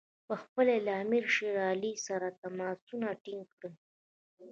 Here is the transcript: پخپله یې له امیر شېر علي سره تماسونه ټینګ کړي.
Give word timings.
پخپله 0.27 0.71
یې 0.75 0.81
له 0.87 0.93
امیر 1.03 1.25
شېر 1.35 1.55
علي 1.71 1.93
سره 2.07 2.27
تماسونه 2.41 3.07
ټینګ 3.23 3.45
کړي. 3.59 3.71